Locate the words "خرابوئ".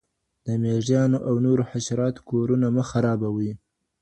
2.89-3.51